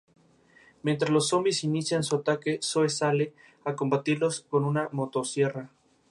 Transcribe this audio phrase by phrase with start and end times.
[0.81, 5.69] Mientras los zombis inician su ataque, Zoe sale a combatirlos con una motosierra.